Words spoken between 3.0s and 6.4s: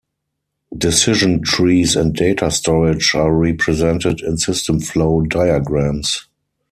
are represented in system flow diagrams.